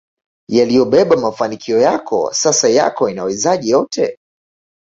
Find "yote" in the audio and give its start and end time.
3.69-4.17